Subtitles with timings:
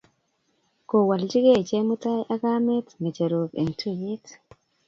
[0.89, 4.25] Kowaljikey Chemutai ak kamet ng'echerok eng' tuiyet.